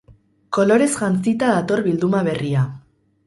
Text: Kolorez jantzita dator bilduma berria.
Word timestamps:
Kolorez 0.57 0.87
jantzita 1.01 1.51
dator 1.51 1.83
bilduma 1.89 2.25
berria. 2.31 2.65